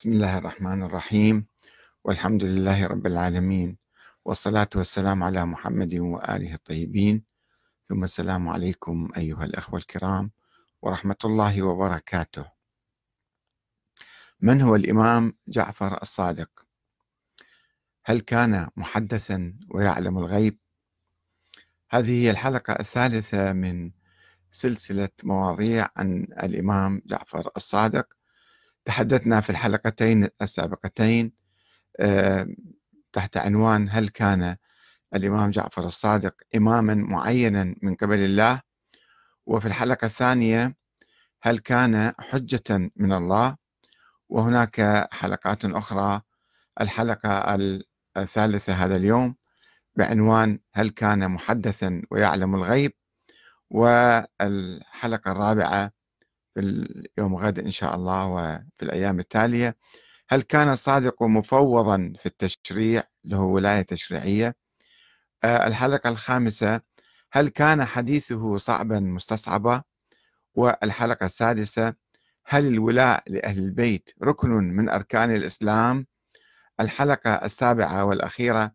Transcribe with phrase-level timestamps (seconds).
[0.00, 1.46] بسم الله الرحمن الرحيم.
[2.04, 3.76] والحمد لله رب العالمين.
[4.24, 7.24] والصلاة والسلام على محمد وآله الطيبين.
[7.88, 10.30] ثم السلام عليكم أيها الأخوة الكرام
[10.82, 12.44] ورحمة الله وبركاته.
[14.40, 16.66] من هو الإمام جعفر الصادق؟
[18.04, 20.58] هل كان محدثا ويعلم الغيب؟
[21.90, 23.92] هذه هي الحلقة الثالثة من
[24.52, 28.19] سلسلة مواضيع عن الإمام جعفر الصادق.
[28.90, 31.32] تحدثنا في الحلقتين السابقتين
[32.00, 32.46] آه،
[33.12, 34.56] تحت عنوان هل كان
[35.14, 38.60] الإمام جعفر الصادق إماما معينا من قبل الله؟
[39.46, 40.76] وفي الحلقة الثانية
[41.42, 43.56] هل كان حجة من الله؟
[44.28, 46.20] وهناك حلقات أخرى
[46.80, 47.58] الحلقة
[48.16, 49.36] الثالثة هذا اليوم
[49.96, 52.92] بعنوان هل كان محدثا ويعلم الغيب؟
[53.70, 55.99] والحلقة الرابعة
[56.54, 59.76] في اليوم غد إن شاء الله وفي الأيام التالية.
[60.28, 64.56] هل كان الصادق مفوضا في التشريع؟ له ولاية تشريعية.
[65.44, 66.80] آه، الحلقة الخامسة.
[67.32, 69.82] هل كان حديثه صعبا مستصعبا
[70.54, 71.94] والحلقة السادسة.
[72.46, 76.06] هل الولاء لأهل البيت ركن من أركان الإسلام؟
[76.80, 78.72] الحلقة السابعة والأخيرة.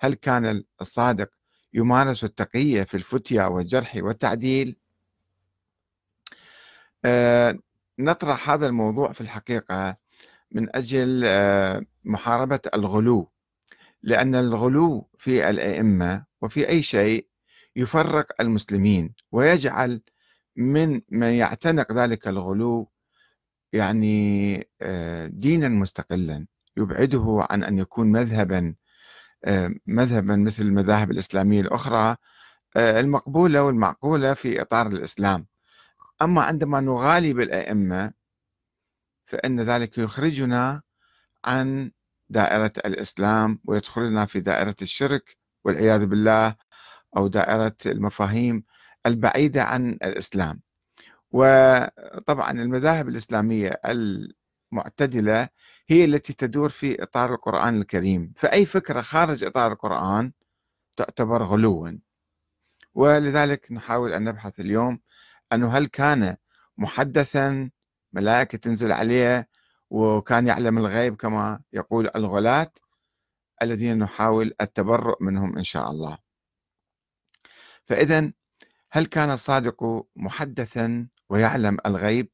[0.00, 1.30] هل كان الصادق
[1.74, 4.78] يمارس التقية في الفتيا والجرح والتعديل؟
[7.98, 9.96] نطرح هذا الموضوع في الحقيقة
[10.52, 13.30] من أجل آه، محاربة الغلو
[14.02, 17.28] لأن الغلو في الأئمة وفي أي شيء
[17.76, 20.02] يفرق المسلمين ويجعل
[20.56, 22.90] من من يعتنق ذلك الغلو
[23.72, 28.74] يعني آه، دينا مستقلا يبعده عن أن يكون مذهبا
[29.86, 32.16] مذهبا مثل المذاهب الإسلامية الأخرى
[32.76, 35.46] المقبولة والمعقولة في إطار الإسلام.
[36.22, 38.12] أما عندما نغالي بالأئمة
[39.26, 40.82] فإن ذلك يخرجنا
[41.44, 41.90] عن
[42.28, 46.56] دائرة الإسلام ويدخلنا في دائرة الشرك والعياذ بالله
[47.16, 48.64] أو دائرة المفاهيم
[49.06, 50.60] البعيدة عن الإسلام.
[51.30, 53.80] وطبعا المذاهب الإسلامية
[54.72, 55.48] المعتدلة
[55.88, 58.32] هي التي تدور في إطار القرآن الكريم.
[58.36, 60.32] فأي فكرة خارج إطار القرآن
[60.96, 61.90] تعتبر غلوا.
[62.94, 65.00] ولذلك نحاول أن نبحث اليوم
[65.52, 66.36] أنه هل كان
[66.78, 67.70] محدثا
[68.12, 69.48] ملائكة تنزل عليه
[69.90, 72.72] وكان يعلم الغيب كما يقول الغلاة
[73.62, 76.18] الذين نحاول التبرؤ منهم إن شاء الله.
[77.86, 78.32] فإذا
[78.90, 82.28] هل كان الصادق محدثا ويعلم الغيب؟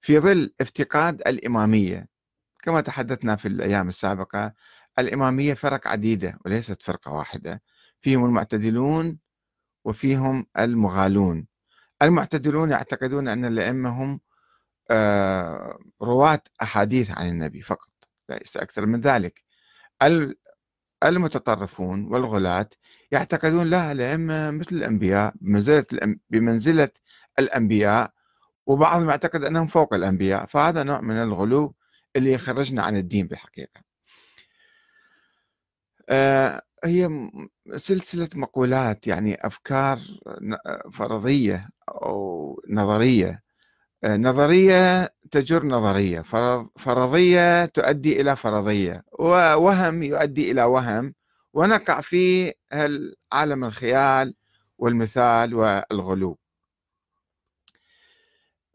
[0.00, 2.08] في ظل افتقاد الإمامية
[2.62, 4.54] كما تحدثنا في الأيام السابقة
[4.98, 7.62] الإمامية فرق عديدة وليست فرقة واحدة.
[8.00, 9.18] فيهم المعتدلون
[9.84, 11.46] وفيهم المغالون.
[12.02, 14.20] المعتدلون يعتقدون أن الأئمة هم
[14.90, 17.90] آه، رواة أحاديث عن النبي فقط
[18.30, 19.42] ليس أكثر من ذلك.
[21.04, 22.68] المتطرفون والغلاة
[23.12, 25.84] يعتقدون لا الأئمة مثل الأنبياء بمنزلة,
[26.30, 26.88] بمنزلة
[27.38, 28.12] الأنبياء
[28.66, 31.74] وبعضهم يعتقد أنهم فوق الأنبياء فهذا نوع من الغلو
[32.16, 33.80] اللي يخرجنا عن الدين بالحقيقة.
[36.84, 37.30] هي
[37.76, 39.98] سلسلة مقولات يعني أفكار
[40.92, 43.42] فرضية أو نظرية.
[44.04, 46.20] آه، نظرية تجر نظرية
[46.78, 51.14] فرضية تؤدي إلى فرضية ووهم يؤدي إلى وهم.
[51.54, 52.52] ونقع في
[53.32, 54.34] عالم الخيال
[54.78, 56.38] والمثال والغلو.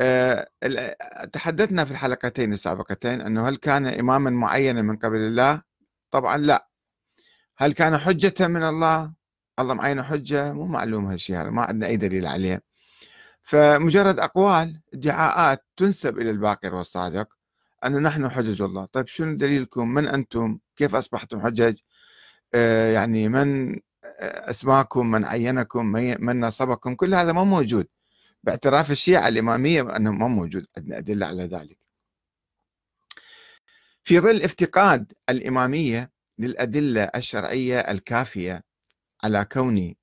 [0.00, 0.48] آه،
[1.32, 5.62] تحدثنا في الحلقتين السابقتين أنه هل كان إماما معينا من قبل الله؟
[6.10, 6.68] طبعا لا.
[7.58, 9.12] هل كان حجة من الله؟
[9.58, 12.62] الله معين حجة؟ مو معلوم هالشيء هذا ما عندنا أي دليل عليه.
[13.42, 17.28] فمجرد أقوال ادعاءات تنسب إلى الباقر والصادق
[17.84, 18.86] أنه نحن حجج الله.
[18.86, 21.78] طيب شنو دليلكم؟ من أنتم؟ كيف أصبحتم حجج؟
[22.54, 23.80] آه يعني من
[24.20, 25.86] أسماكم؟ من عينكم؟
[26.20, 27.86] من نصبكم؟ كل هذا ما موجود.
[28.42, 30.66] باعتراف الشيعة الإمامية أنه ما موجود.
[30.76, 31.78] عندنا أدلة على ذلك.
[34.04, 38.64] في ظل افتقاد الإمامية للأدلة الشرعية الكافية
[39.24, 39.94] على كون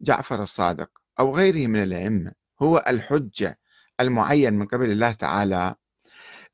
[0.00, 0.90] جعفر الصادق
[1.20, 2.32] أو غيره من الأئمة
[2.62, 3.58] هو الحجة
[4.00, 5.74] المعين من قبل الله تعالى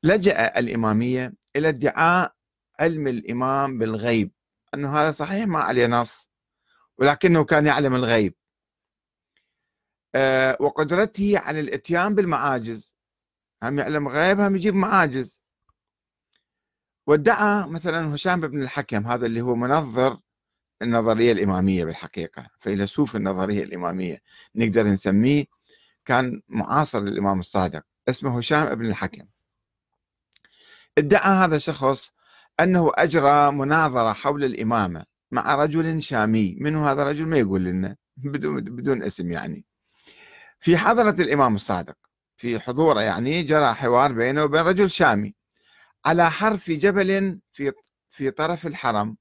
[0.03, 2.35] لجأ الإمامية إلى ادعاء
[2.79, 4.31] علم الإمام بالغيب.
[4.73, 6.29] أنه هذا صحيح ما عليه نص
[6.97, 8.35] ولكنه كان يعلم الغيب.
[10.15, 12.95] آه، وقدرته على الإتيان بالمعاجز.
[13.63, 15.38] هم يعلم غيب هم يجيب معاجز.
[17.09, 20.19] وادعى مثلا هشام بن الحكم هذا اللي هو منظر
[20.81, 24.21] النظرية الإمامية بالحقيقة فيلسوف النظرية الإمامية
[24.55, 25.45] نقدر نسميه
[26.05, 29.25] كان معاصر للإمام الصادق اسمه هشام بن الحكم.
[30.97, 32.11] ادعى هذا الشخص
[32.59, 38.61] أنه أجرى مناظرة حول الإمامة مع رجل شامي منه هذا الرجل؟ ما يقول لنا بدون,
[38.61, 39.65] بدون اسم يعني.
[40.59, 41.95] في حضرة الإمام الصادق
[42.37, 45.38] في حضوره يعني جرى حوار بينه وبين رجل شامي.
[46.05, 47.73] على حرف جبل في
[48.09, 49.17] في طرف الحرم.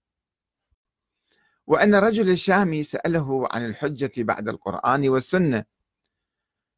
[1.66, 5.64] وأن الرجل الشامي سأله عن الحجة بعد القرآن والسنة.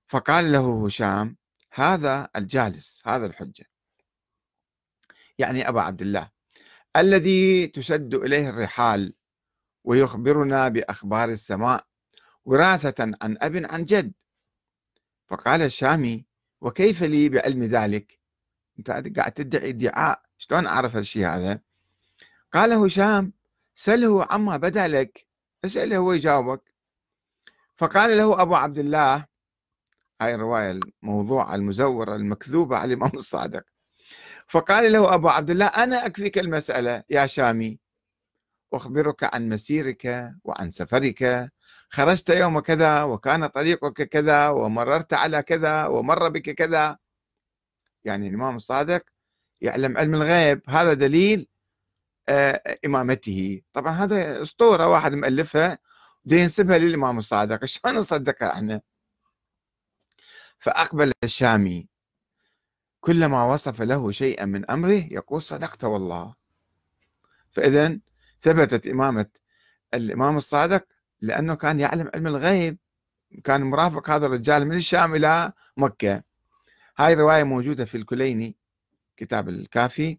[0.09, 1.37] فقال له هشام
[1.73, 3.65] هذا الجالس هذا الحجة.
[5.39, 6.31] يعني أبا عبد الله
[6.97, 9.15] الذي تشد إليه الرحال
[9.85, 11.87] ويخبرنا بأخبار السماء
[12.45, 14.13] وراثة عن أب عن جد.
[15.27, 16.27] فقال الشامي
[16.61, 18.20] وكيف لي بعلم ذلك؟
[18.89, 21.61] أنت قاعد تدعي ادعاء شلون أعرف الشيء هذا؟
[22.53, 23.33] قال هشام
[23.75, 25.27] سله عما بدأ لك
[25.65, 26.75] اسأله هو يجاوبك.
[27.77, 29.27] فقال له أبو عبد الله
[30.21, 33.65] هاي الرواية الموضوعة المزورة المكذوبة على الإمام الصادق.
[34.47, 37.79] فقال له أبو عبد الله أنا أكفيك المسألة يا شامي.
[38.73, 41.51] أخبرك عن مسيرك وعن سفرك.
[41.91, 46.99] خرجت يوم كذا وكان طريقك كذا ومررت على كذا ومر بك كذا.
[48.05, 49.03] يعني الإمام الصادق
[49.61, 51.49] يعلم علم الغيب هذا دليل
[52.29, 53.63] آه، إمامته.
[53.73, 55.79] طبعا هذا أسطورة واحد مؤلفها
[56.27, 57.65] ينسبها للإمام الصادق.
[57.67, 58.81] شلون نصدقها إحنا؟
[60.59, 61.89] فأقبل الشامي
[63.01, 66.35] كلما وصف له شيئا من أمره يقول صدقت والله.
[67.51, 67.99] فإذا
[68.43, 69.27] ثبتت إمامة
[69.95, 70.85] الإمام الصادق
[71.21, 72.79] لأنه كان يعلم علم الغيب.
[73.45, 76.30] كان مرافق هذا الرجال من الشام إلى مكة.
[77.01, 78.57] هاي الرواية موجودة في الكليني
[79.17, 80.19] كتاب الكافي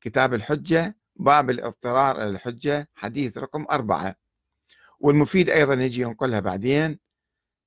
[0.00, 4.16] كتاب الحجة باب الاضطرار إلى الحجة حديث رقم أربعة.
[5.00, 6.98] والمفيد أيضا يجي ينقلها بعدين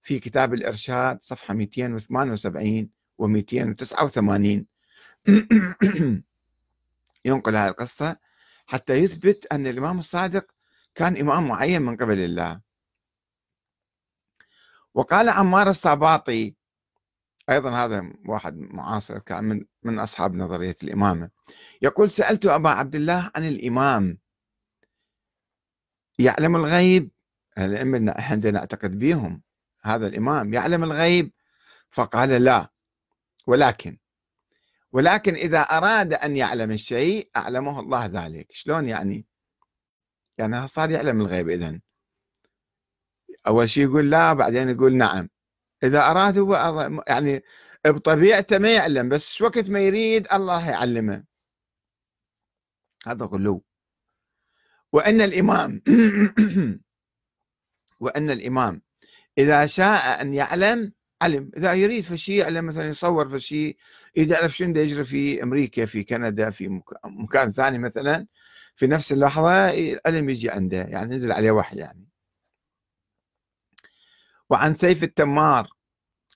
[0.01, 4.65] في كتاب الإرشاد صفحة 278 و 289
[7.25, 8.15] ينقل هذه القصة
[8.65, 10.51] حتى يثبت أن الإمام الصادق
[10.95, 12.62] كان إمام معين من قبل الله.
[14.94, 16.61] وقال عمار الصباطي
[17.51, 21.30] أيضا هذا واحد معاصر كان من, من أصحاب نظرية الإمامة.
[21.81, 24.18] يقول سألت أبا عبد الله عن الإمام.
[26.19, 27.12] يعلم الغيب.
[27.57, 29.42] الأئمة إحنا نعتقد بهم
[29.81, 30.53] هذا الإمام.
[30.53, 31.31] يعلم الغيب؟
[31.92, 32.69] فقال لا.
[33.48, 33.97] ولكن
[34.92, 38.47] ولكن إذا أراد أن يعلم الشيء أعلمه الله ذلك.
[38.51, 39.25] شلون يعني؟
[40.38, 41.81] يعني صار يعلم الغيب إذن.
[43.47, 45.30] أول شيء يقول لا بعدين يقول نعم.
[45.83, 46.56] إذا أراد هو
[47.07, 47.44] يعني
[47.86, 51.24] بطبيعته ما يعلم بس وقت ما يريد الله يعلمه.
[53.07, 53.63] هذا غلو.
[54.94, 55.81] وأن الإمام
[58.01, 58.81] وأن الإمام
[59.38, 61.51] إذا شاء أن يعلم علم.
[61.57, 63.78] إذا يريد في شيء يعلم مثلا يصور في شيء
[64.16, 68.28] يعرف شنو يجري في أمريكا في كندا في مكان ثاني مثلا
[68.75, 70.78] في نفس اللحظة العلم يجي عنده.
[70.78, 72.11] يعني نزل عليه وحي يعني.
[74.51, 75.69] وعن سيف التمار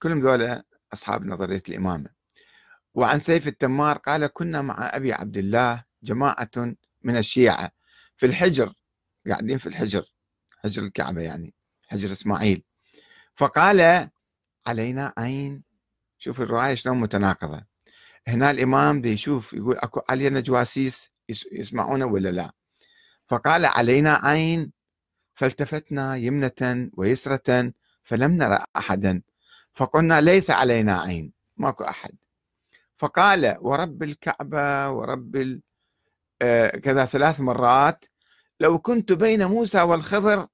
[0.02, 0.64] كلهم ذولا
[0.94, 2.10] أصحاب نظرية الإمامة.
[2.94, 7.72] وعن سيف التمار قال كنا مع أبي عبد الله جماعة من الشيعة
[8.18, 8.74] في الحجر
[9.28, 10.06] قاعدين في الحجر
[10.60, 11.54] حجر الكعبة يعني
[11.88, 12.64] حجر إسماعيل.
[13.36, 14.10] فقال
[14.68, 15.64] علينا عين
[16.18, 17.66] شوف الرواية شلون متناقضة.
[18.28, 21.12] هنا الإمام بيشوف يشوف يقول أكو علينا جواسيس
[21.52, 22.52] يسمعونه ولا لا؟
[23.28, 24.72] فقال علينا عين
[25.36, 27.74] فالتفتنا يمنة ويسرة
[28.06, 29.22] فلم نرى أحدا.
[29.74, 32.16] فقلنا ليس علينا عين ماكو أحد.
[32.98, 35.62] فقال ورب الكعبة ورب
[36.42, 38.06] آه، كذا ثلاث مرات
[38.60, 40.48] لو كنت بين موسى والخضر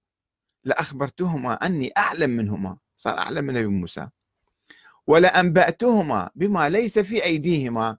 [0.63, 2.77] لأخبرتهما أني أعلم منهما.
[2.95, 4.07] صار أعلم من نبي موسى.
[5.07, 7.97] ولأنبأتهما بما ليس في أيديهما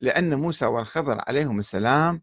[0.00, 2.22] لأن موسى والخضر عليهم السلام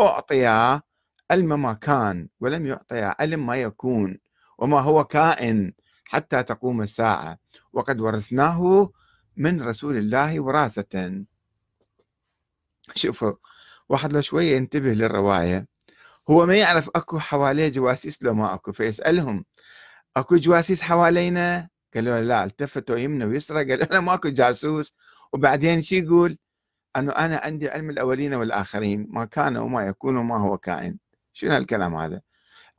[0.00, 0.82] أعطيا
[1.30, 4.18] علم ما كان ولم يعطيا علم ما يكون.
[4.58, 5.72] وما هو كائن
[6.04, 7.38] حتى تقوم الساعة.
[7.72, 8.90] وقد ورثناه
[9.36, 11.24] من رسول الله وراثة.
[12.94, 13.32] شوفوا
[13.88, 15.66] واحد لو شوية ينتبه للرواية.
[16.30, 19.44] هو ما يعرف أكو حواليه جواسيس لو ما أكو فيسألهم
[20.16, 24.94] أكو جواسيس حوالينا؟ قالوا لا التفتوا يمنى ويسرى قالوا لا ماكو جاسوس.
[25.32, 26.38] وبعدين شو يقول؟
[26.96, 30.98] أنه أنا عندي علم الأولين والآخرين ما كان وما يكون وما هو كائن.
[31.32, 32.20] شنو الكلام هذا؟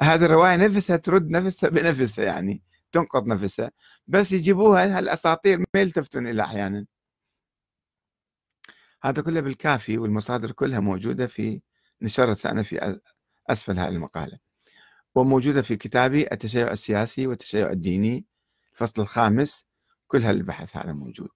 [0.01, 3.71] هذه الرواية نفسها ترد نفسها بنفسها يعني تنقض نفسها
[4.07, 6.85] بس يجيبوها هالاساطير ما يلتفتون إلى أحيانا.
[9.03, 11.61] هذا كله بالكافي والمصادر كلها موجودة في
[12.01, 12.99] نشرت أنا في
[13.49, 14.39] أسفل هذه المقالة.
[15.15, 18.25] وموجودة في كتابي التشيع السياسي والتشيع الديني
[18.73, 19.67] الفصل الخامس
[20.07, 21.29] كل هالبحث هذا موجود.